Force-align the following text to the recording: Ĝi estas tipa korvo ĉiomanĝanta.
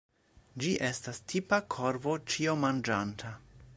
Ĝi 0.63 0.71
estas 0.87 1.21
tipa 1.33 1.59
korvo 1.75 2.17
ĉiomanĝanta. 2.35 3.37